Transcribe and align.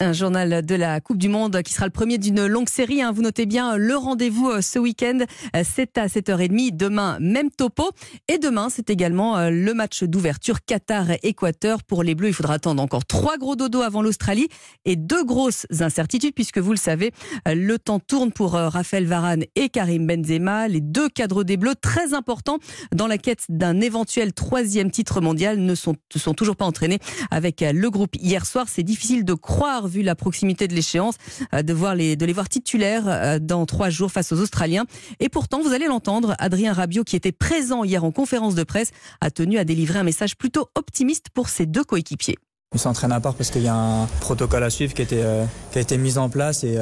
Un, 0.00 0.12
journal 0.12 0.64
de 0.64 0.74
la 0.74 1.00
Coupe 1.00 1.18
du 1.18 1.28
Monde 1.28 1.62
qui 1.62 1.72
sera 1.72 1.86
le 1.86 1.92
premier 1.92 2.18
d'une 2.18 2.46
longue 2.46 2.68
série. 2.68 3.02
Hein. 3.02 3.12
Vous 3.12 3.22
notez 3.22 3.46
bien 3.46 3.76
le 3.76 3.96
rendez-vous 3.96 4.50
euh, 4.50 4.60
ce 4.60 4.78
week-end. 4.78 5.18
Euh, 5.56 5.62
c'est 5.64 5.98
à 5.98 6.06
7h30. 6.06 6.76
Demain, 6.76 7.18
même 7.20 7.50
topo. 7.50 7.90
Et 8.28 8.38
demain, 8.38 8.68
c'est 8.70 8.90
également 8.90 9.38
euh, 9.38 9.50
le 9.50 9.72
match 9.74 10.02
d'ouverture 10.04 10.64
Qatar-Équateur. 10.64 11.82
Pour 11.84 12.02
les 12.02 12.14
Bleus, 12.14 12.28
il 12.28 12.34
faudra 12.34 12.54
attendre 12.54 12.82
encore 12.82 13.04
trois 13.04 13.38
gros 13.38 13.56
dodos 13.56 13.82
avant 13.82 14.02
l'Australie 14.02 14.48
et 14.84 14.96
deux 14.96 15.24
grosses 15.24 15.66
incertitudes 15.78 16.34
puisque 16.34 16.58
vous 16.58 16.72
le 16.72 16.76
savez, 16.76 17.12
le 17.46 17.78
temps 17.78 18.00
tourne 18.00 18.32
pour 18.32 18.52
Raphaël 18.52 19.06
Varane 19.06 19.44
et 19.56 19.68
Karim 19.68 20.06
Benzema. 20.06 20.68
Les 20.68 20.80
deux 20.80 21.08
cadres 21.08 21.44
des 21.44 21.56
Bleus, 21.56 21.74
très 21.80 22.14
importants 22.14 22.58
dans 22.94 23.06
la 23.06 23.18
quête 23.18 23.44
d'un 23.48 23.80
éventuel 23.80 24.32
troisième 24.32 24.90
titre 24.90 25.20
mondial, 25.20 25.58
ne 25.58 25.74
sont, 25.74 25.96
sont 26.14 26.34
toujours 26.34 26.56
pas 26.56 26.64
entraînés 26.64 26.98
avec 27.30 27.60
le 27.60 27.90
groupe 27.90 28.16
hier 28.16 28.46
soir. 28.46 28.66
C'est 28.68 28.82
difficile 28.82 29.19
de 29.24 29.34
croire, 29.34 29.88
vu 29.88 30.02
la 30.02 30.14
proximité 30.14 30.68
de 30.68 30.74
l'échéance, 30.74 31.16
euh, 31.54 31.62
de, 31.62 31.94
les, 31.94 32.16
de 32.16 32.26
les 32.26 32.32
voir 32.32 32.48
titulaires 32.48 33.04
euh, 33.06 33.38
dans 33.38 33.66
trois 33.66 33.90
jours 33.90 34.10
face 34.10 34.32
aux 34.32 34.40
Australiens. 34.40 34.84
Et 35.20 35.28
pourtant, 35.28 35.60
vous 35.62 35.72
allez 35.72 35.86
l'entendre, 35.86 36.34
Adrien 36.38 36.72
Rabiot, 36.72 37.04
qui 37.04 37.16
était 37.16 37.32
présent 37.32 37.84
hier 37.84 38.04
en 38.04 38.12
conférence 38.12 38.54
de 38.54 38.64
presse, 38.64 38.90
a 39.20 39.30
tenu 39.30 39.58
à 39.58 39.64
délivrer 39.64 39.98
un 39.98 40.04
message 40.04 40.36
plutôt 40.36 40.68
optimiste 40.74 41.26
pour 41.34 41.48
ses 41.48 41.66
deux 41.66 41.84
coéquipiers. 41.84 42.36
Il 42.72 42.78
s'entraîne 42.78 43.10
à 43.10 43.18
part 43.18 43.34
parce 43.34 43.50
qu'il 43.50 43.62
y 43.62 43.68
a 43.68 43.74
un 43.74 44.06
protocole 44.20 44.62
à 44.62 44.70
suivre 44.70 44.94
qui 44.94 45.02
a 45.02 45.04
été, 45.04 45.22
euh, 45.24 45.44
qui 45.72 45.78
a 45.78 45.80
été 45.80 45.98
mis 45.98 46.18
en 46.18 46.28
place 46.28 46.62
et 46.62 46.78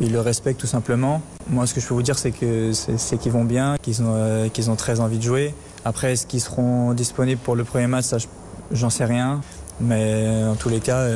ils 0.00 0.12
le 0.12 0.20
respectent 0.20 0.60
tout 0.60 0.66
simplement. 0.66 1.22
Moi, 1.48 1.66
ce 1.66 1.74
que 1.74 1.80
je 1.80 1.86
peux 1.86 1.94
vous 1.94 2.02
dire, 2.02 2.18
c'est 2.18 2.32
que 2.32 2.72
c'est 2.72 3.18
qu'ils 3.18 3.30
vont 3.30 3.44
bien, 3.44 3.76
qu'ils 3.80 4.02
ont, 4.02 4.48
qu'ils 4.52 4.70
ont 4.70 4.76
très 4.76 4.98
envie 4.98 5.18
de 5.18 5.22
jouer. 5.22 5.54
Après, 5.84 6.14
est-ce 6.14 6.26
qu'ils 6.26 6.40
seront 6.40 6.94
disponibles 6.94 7.40
pour 7.40 7.54
le 7.54 7.62
premier 7.62 7.86
match 7.86 8.06
j'en 8.72 8.90
sais 8.90 9.04
rien. 9.04 9.40
Mais 9.80 10.42
en 10.44 10.54
tous 10.54 10.68
les 10.68 10.80
cas, 10.80 11.06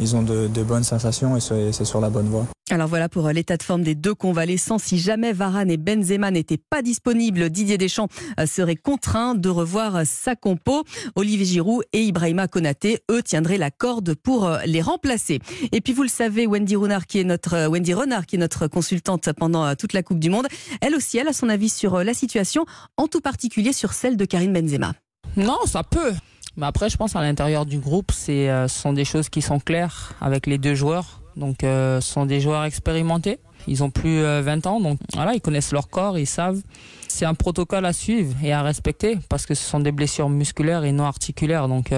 ils 0.00 0.16
ont 0.16 0.22
de, 0.22 0.48
bonnes 0.62 0.84
sensations 0.84 1.36
et 1.36 1.40
c'est 1.40 1.84
sur 1.84 2.00
la 2.00 2.10
bonne 2.10 2.26
voie. 2.26 2.46
Alors 2.70 2.88
voilà 2.88 3.08
pour 3.08 3.26
euh, 3.26 3.32
l'état 3.32 3.56
de 3.56 3.62
forme 3.62 3.82
des 3.82 3.94
deux 3.94 4.14
convalescents. 4.14 4.78
Si 4.78 4.98
jamais 4.98 5.32
Varane 5.32 5.70
et 5.70 5.76
Benzema 5.76 6.30
n'étaient 6.30 6.56
pas 6.58 6.80
disponibles, 6.80 7.50
Didier 7.50 7.76
Deschamps 7.76 8.08
euh, 8.40 8.46
serait 8.46 8.76
contraint 8.76 9.34
de 9.34 9.48
revoir 9.48 9.96
euh, 9.96 10.02
sa 10.06 10.36
compo. 10.36 10.84
Olivier 11.14 11.44
Giroud 11.44 11.84
et 11.92 12.02
Ibrahima 12.02 12.48
Konaté, 12.48 13.00
eux, 13.10 13.22
tiendraient 13.22 13.58
la 13.58 13.70
corde 13.70 14.14
pour 14.14 14.50
les 14.64 14.80
remplacer. 14.80 15.40
Et 15.72 15.80
puis 15.80 15.92
vous 15.92 16.02
le 16.02 16.08
savez, 16.08 16.46
Wendy 16.46 16.76
Renard, 16.76 17.06
qui 17.06 17.18
est 17.18 17.24
notre 17.24 17.66
Wendy 17.66 17.92
Renard, 17.92 18.24
qui 18.26 18.36
est 18.36 18.38
notre 18.38 18.68
consultante 18.68 19.30
pendant 19.32 19.74
toute 19.74 19.92
la 19.92 20.02
Coupe 20.02 20.20
du 20.20 20.30
Monde, 20.30 20.46
elle 20.80 20.94
aussi, 20.94 21.18
elle 21.18 21.28
a 21.28 21.32
son 21.32 21.48
avis 21.48 21.68
sur 21.68 22.02
la 22.02 22.14
situation, 22.14 22.64
en 22.96 23.06
tout 23.06 23.20
particulier 23.20 23.72
sur 23.72 23.92
celle 23.92 24.16
de 24.16 24.24
Karim 24.24 24.52
Benzema. 24.52 24.94
Non, 25.36 25.58
ça 25.66 25.82
peut. 25.82 26.12
Mais 26.56 26.66
après, 26.66 26.90
je 26.90 26.96
pense 26.96 27.16
à 27.16 27.22
l'intérieur 27.22 27.66
du 27.66 27.78
groupe, 27.78 28.12
c'est, 28.12 28.50
euh, 28.50 28.68
ce 28.68 28.80
sont 28.80 28.92
des 28.92 29.04
choses 29.04 29.28
qui 29.28 29.42
sont 29.42 29.58
claires 29.58 30.14
avec 30.20 30.46
les 30.46 30.58
deux 30.58 30.74
joueurs. 30.74 31.20
Donc, 31.36 31.64
euh, 31.64 32.00
ce 32.00 32.12
sont 32.12 32.26
des 32.26 32.40
joueurs 32.40 32.64
expérimentés. 32.64 33.38
Ils 33.68 33.82
ont 33.84 33.90
plus 33.90 34.20
20 34.20 34.66
euh, 34.66 34.68
ans, 34.68 34.80
donc 34.80 34.98
voilà, 35.14 35.34
ils 35.34 35.40
connaissent 35.40 35.72
leur 35.72 35.88
corps, 35.88 36.18
ils 36.18 36.26
savent. 36.26 36.60
C'est 37.08 37.24
un 37.24 37.34
protocole 37.34 37.86
à 37.86 37.92
suivre 37.92 38.34
et 38.42 38.52
à 38.52 38.62
respecter 38.62 39.18
parce 39.28 39.46
que 39.46 39.54
ce 39.54 39.62
sont 39.62 39.80
des 39.80 39.92
blessures 39.92 40.28
musculaires 40.28 40.84
et 40.84 40.92
non 40.92 41.04
articulaires. 41.04 41.68
Donc, 41.68 41.90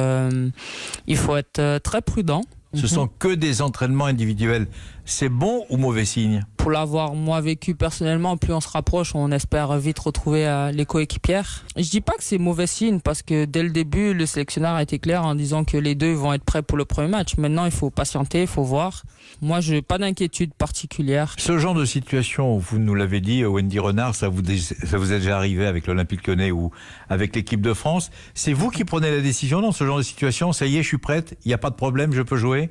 il 1.06 1.16
faut 1.16 1.36
être 1.36 1.78
très 1.78 2.02
prudent. 2.02 2.42
Ce 2.74 2.82
mhm. 2.82 2.88
sont 2.88 3.08
que 3.18 3.34
des 3.34 3.62
entraînements 3.62 4.06
individuels. 4.06 4.66
C'est 5.04 5.28
bon 5.28 5.64
ou 5.70 5.76
mauvais 5.76 6.04
signe? 6.04 6.44
Pour 6.64 6.70
l'avoir 6.70 7.12
moi 7.12 7.42
vécu 7.42 7.74
personnellement, 7.74 8.38
plus 8.38 8.54
on 8.54 8.60
se 8.62 8.70
rapproche, 8.70 9.14
on 9.14 9.30
espère 9.32 9.76
vite 9.76 9.98
retrouver 9.98 10.46
euh, 10.46 10.70
les 10.70 10.86
coéquipières. 10.86 11.66
Je 11.76 11.90
dis 11.90 12.00
pas 12.00 12.14
que 12.14 12.24
c'est 12.24 12.38
mauvais 12.38 12.66
signe 12.66 13.00
parce 13.00 13.20
que 13.20 13.44
dès 13.44 13.62
le 13.62 13.68
début, 13.68 14.14
le 14.14 14.24
sélectionneur 14.24 14.74
a 14.74 14.82
été 14.82 14.98
clair 14.98 15.26
en 15.26 15.34
disant 15.34 15.64
que 15.64 15.76
les 15.76 15.94
deux 15.94 16.14
vont 16.14 16.32
être 16.32 16.42
prêts 16.42 16.62
pour 16.62 16.78
le 16.78 16.86
premier 16.86 17.08
match. 17.08 17.36
Maintenant, 17.36 17.66
il 17.66 17.70
faut 17.70 17.90
patienter, 17.90 18.40
il 18.40 18.46
faut 18.46 18.62
voir. 18.62 19.02
Moi, 19.42 19.60
je 19.60 19.74
n'ai 19.74 19.82
pas 19.82 19.98
d'inquiétude 19.98 20.54
particulière. 20.54 21.34
Ce 21.36 21.58
genre 21.58 21.74
de 21.74 21.84
situation, 21.84 22.56
vous 22.56 22.78
nous 22.78 22.94
l'avez 22.94 23.20
dit, 23.20 23.44
Wendy 23.44 23.78
Renard, 23.78 24.14
ça 24.14 24.30
vous, 24.30 24.40
ça 24.56 24.96
vous 24.96 25.12
est 25.12 25.18
déjà 25.18 25.36
arrivé 25.36 25.66
avec 25.66 25.86
l'Olympique 25.86 26.26
Lyonnais 26.26 26.50
ou 26.50 26.70
avec 27.10 27.36
l'équipe 27.36 27.60
de 27.60 27.74
France. 27.74 28.10
C'est 28.32 28.54
vous 28.54 28.70
qui 28.70 28.86
prenez 28.86 29.10
la 29.10 29.20
décision 29.20 29.60
dans 29.60 29.72
ce 29.72 29.84
genre 29.84 29.98
de 29.98 30.02
situation 30.02 30.54
Ça 30.54 30.64
y 30.64 30.78
est, 30.78 30.82
je 30.82 30.88
suis 30.88 30.96
prête, 30.96 31.36
il 31.44 31.48
n'y 31.48 31.54
a 31.54 31.58
pas 31.58 31.68
de 31.68 31.76
problème, 31.76 32.14
je 32.14 32.22
peux 32.22 32.38
jouer? 32.38 32.70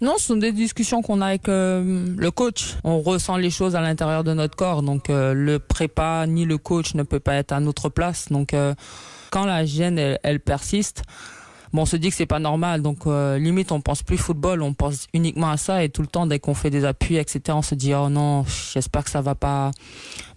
Non, 0.00 0.14
ce 0.18 0.26
sont 0.26 0.36
des 0.36 0.52
discussions 0.52 1.02
qu'on 1.02 1.20
a 1.20 1.26
avec 1.26 1.48
euh, 1.48 2.14
le 2.16 2.30
coach. 2.30 2.76
On 2.84 3.00
ressent 3.00 3.36
les 3.36 3.50
choses 3.50 3.76
à 3.76 3.80
l'intérieur 3.80 4.24
de 4.24 4.32
notre 4.32 4.56
corps. 4.56 4.82
Donc 4.82 5.10
euh, 5.10 5.32
le 5.34 5.58
prépa 5.58 6.26
ni 6.26 6.44
le 6.44 6.58
coach 6.58 6.94
ne 6.94 7.02
peut 7.02 7.20
pas 7.20 7.34
être 7.34 7.52
à 7.52 7.60
notre 7.60 7.88
place. 7.88 8.28
Donc 8.30 8.54
euh, 8.54 8.74
quand 9.30 9.44
la 9.44 9.64
gêne 9.64 10.18
elle, 10.22 10.40
persiste, 10.40 11.02
on 11.72 11.84
se 11.84 11.96
dit 11.96 12.08
que 12.08 12.14
c'est 12.14 12.26
pas 12.26 12.38
normal. 12.38 12.80
Donc 12.80 13.04
limite 13.06 13.70
on 13.70 13.82
pense 13.82 14.02
plus 14.02 14.16
football, 14.16 14.62
on 14.62 14.72
pense 14.72 15.08
uniquement 15.12 15.50
à 15.50 15.58
ça 15.58 15.84
et 15.84 15.90
tout 15.90 16.00
le 16.00 16.08
temps 16.08 16.26
dès 16.26 16.38
qu'on 16.38 16.54
fait 16.54 16.70
des 16.70 16.86
appuis, 16.86 17.16
etc. 17.16 17.40
On 17.50 17.62
se 17.62 17.74
dit 17.74 17.92
oh 17.94 18.08
non, 18.08 18.44
j'espère 18.72 19.04
que 19.04 19.10
ça 19.10 19.20
va 19.20 19.34
pas 19.34 19.72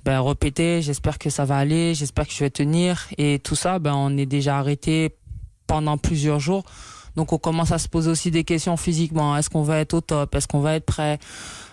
ben, 0.04 0.20
répéter, 0.22 0.82
j'espère 0.82 1.18
que 1.18 1.30
ça 1.30 1.46
va 1.46 1.58
aller, 1.58 1.94
j'espère 1.94 2.28
que 2.28 2.34
je 2.34 2.40
vais 2.40 2.50
tenir 2.50 3.08
et 3.18 3.40
tout 3.40 3.56
ça, 3.56 3.80
ben 3.80 3.94
on 3.94 4.18
est 4.18 4.26
déjà 4.26 4.58
arrêté 4.58 5.16
pendant 5.66 5.98
plusieurs 5.98 6.40
jours. 6.40 6.66
Donc 7.20 7.34
on 7.34 7.38
commence 7.38 7.74
à 7.74 7.80
se 7.80 7.90
poser 7.90 8.10
aussi 8.10 8.32
des 8.32 8.46
questions 8.46 8.78
physiquement. 8.78 9.36
Est-ce 9.36 9.50
qu'on 9.50 9.62
va 9.62 9.80
être 9.80 9.94
au 9.94 10.00
top? 10.00 10.34
Est-ce 10.36 10.48
qu'on 10.48 10.62
va 10.62 10.76
être 10.76 10.86
prêt? 10.86 11.20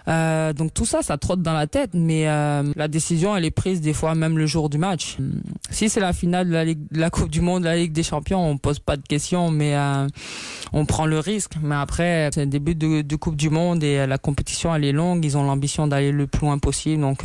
Euh, 0.08 0.52
donc 0.52 0.72
tout 0.72 0.84
ça, 0.84 1.02
ça 1.02 1.18
trotte 1.18 1.42
dans 1.42 1.52
la 1.52 1.66
tête, 1.66 1.90
mais 1.94 2.28
euh, 2.28 2.62
la 2.76 2.88
décision, 2.88 3.36
elle 3.36 3.44
est 3.44 3.50
prise 3.50 3.80
des 3.80 3.92
fois 3.92 4.14
même 4.14 4.38
le 4.38 4.46
jour 4.46 4.68
du 4.70 4.78
match. 4.78 5.16
Si 5.70 5.88
c'est 5.88 6.00
la 6.00 6.12
finale 6.12 6.48
de 6.48 6.52
la, 6.52 6.64
Ligue, 6.64 6.80
de 6.92 7.00
la 7.00 7.10
Coupe 7.10 7.30
du 7.30 7.40
Monde, 7.40 7.62
de 7.62 7.68
la 7.68 7.76
Ligue 7.76 7.92
des 7.92 8.04
Champions, 8.04 8.44
on 8.48 8.56
pose 8.56 8.78
pas 8.78 8.96
de 8.96 9.02
questions, 9.02 9.50
mais 9.50 9.74
euh, 9.74 10.06
on 10.72 10.86
prend 10.86 11.06
le 11.06 11.18
risque. 11.18 11.52
Mais 11.60 11.74
après, 11.74 12.30
c'est 12.32 12.44
le 12.44 12.50
début 12.50 12.74
de, 12.74 13.02
de, 13.02 13.16
Coupe 13.16 13.36
du 13.36 13.50
Monde 13.50 13.82
et 13.82 14.06
la 14.06 14.18
compétition, 14.18 14.74
elle 14.74 14.84
est 14.84 14.92
longue. 14.92 15.24
Ils 15.24 15.36
ont 15.36 15.42
l'ambition 15.42 15.86
d'aller 15.88 16.12
le 16.12 16.26
plus 16.26 16.46
loin 16.46 16.58
possible, 16.58 17.00
donc 17.00 17.20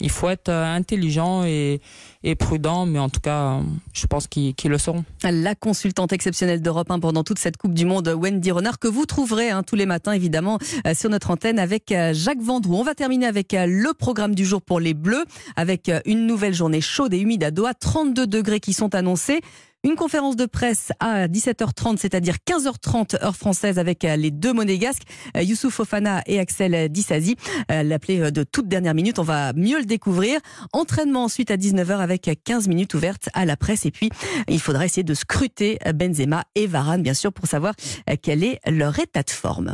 il 0.00 0.10
faut 0.10 0.28
être 0.28 0.50
intelligent 0.50 1.44
et, 1.44 1.80
et, 2.24 2.34
prudent, 2.34 2.86
mais 2.86 2.98
en 2.98 3.08
tout 3.08 3.20
cas, 3.20 3.60
je 3.92 4.06
pense 4.06 4.26
qu'ils 4.26 4.54
le 4.64 4.78
seront. 4.78 5.04
La 5.22 5.54
consultante 5.54 6.12
exceptionnelle 6.12 6.60
d'Europe 6.60 6.90
1 6.90 6.98
pendant 6.98 7.24
toute 7.24 7.38
cette 7.38 7.56
Coupe 7.56 7.74
du 7.74 7.86
Monde, 7.86 8.08
Wendy 8.08 8.50
Renard, 8.50 8.78
que 8.78 8.88
vous 8.88 9.06
trouverez 9.06 9.50
hein, 9.50 9.62
tous 9.62 9.76
les 9.76 9.86
matins 9.86 10.12
évidemment 10.12 10.58
sur 10.94 11.08
notre 11.08 11.30
antenne 11.30 11.58
avec 11.58 11.92
Jacques 12.12 12.40
Vendroux. 12.42 12.76
On 12.76 12.82
va 12.82 12.94
terminer 12.94 13.26
avec 13.26 13.54
euh, 13.54 13.66
le 13.66 13.92
programme 13.94 14.34
du 14.34 14.44
jour 14.44 14.62
pour 14.62 14.80
les 14.80 14.94
Bleus, 14.94 15.24
avec 15.56 15.88
euh, 15.88 16.00
une 16.06 16.26
nouvelle 16.26 16.54
journée 16.54 16.80
chaude 16.80 17.14
et 17.14 17.18
humide 17.18 17.44
à 17.44 17.50
Doha, 17.50 17.74
32 17.74 18.26
degrés 18.26 18.60
qui 18.60 18.72
sont 18.72 18.94
annoncés. 18.94 19.40
Une 19.84 19.96
conférence 19.96 20.36
de 20.36 20.46
presse 20.46 20.92
à 21.00 21.26
17h30, 21.26 21.98
c'est-à-dire 21.98 22.36
15h30 22.48 23.24
heure 23.24 23.36
française 23.36 23.78
avec 23.78 24.04
euh, 24.04 24.16
les 24.16 24.30
deux 24.30 24.52
monégasques, 24.52 25.02
Youssouf 25.34 25.74
Fofana 25.74 26.22
et 26.26 26.38
Axel 26.38 26.88
Dissazi. 26.88 27.36
L'appelé 27.68 28.30
de 28.30 28.42
toute 28.44 28.68
dernière 28.68 28.94
minute, 28.94 29.18
on 29.18 29.24
va 29.24 29.52
mieux 29.54 29.78
le 29.78 29.84
découvrir. 29.84 30.38
Entraînement 30.72 31.24
ensuite 31.24 31.50
à 31.50 31.56
19h 31.56 31.98
avec 31.98 32.30
15 32.44 32.68
minutes 32.68 32.94
ouvertes 32.94 33.28
à 33.34 33.44
la 33.44 33.56
presse. 33.56 33.86
Et 33.86 33.90
puis, 33.90 34.10
il 34.48 34.60
faudra 34.60 34.84
essayer 34.84 35.02
de 35.02 35.14
scruter 35.14 35.78
Benzema 35.94 36.44
et 36.54 36.66
Varane, 36.66 37.02
bien 37.02 37.14
sûr, 37.14 37.32
pour 37.32 37.46
savoir 37.46 37.74
quel 38.22 38.44
est 38.44 38.60
leur 38.68 38.98
état 38.98 39.22
de 39.22 39.30
forme. 39.30 39.70